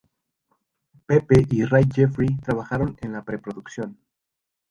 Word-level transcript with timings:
Pepe 1.05 1.45
y 1.47 1.63
Ray 1.63 1.87
Jeffrey 1.93 2.35
trabajaron 2.37 2.97
en 3.03 3.13
la 3.13 3.23
preproducción. 3.23 3.99